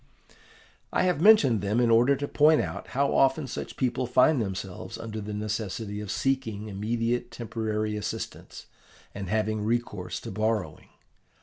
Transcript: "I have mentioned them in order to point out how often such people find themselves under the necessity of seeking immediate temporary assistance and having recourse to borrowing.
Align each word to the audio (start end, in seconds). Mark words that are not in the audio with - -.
"I 0.91 1.03
have 1.03 1.21
mentioned 1.21 1.61
them 1.61 1.79
in 1.79 1.91
order 1.91 2.15
to 2.15 2.27
point 2.27 2.59
out 2.59 2.87
how 2.97 3.13
often 3.13 3.45
such 3.45 3.77
people 3.77 4.07
find 4.07 4.41
themselves 4.41 4.97
under 4.97 5.21
the 5.21 5.31
necessity 5.31 6.01
of 6.01 6.09
seeking 6.09 6.69
immediate 6.69 7.29
temporary 7.29 7.95
assistance 7.95 8.65
and 9.13 9.29
having 9.29 9.63
recourse 9.63 10.19
to 10.21 10.31
borrowing. 10.31 10.89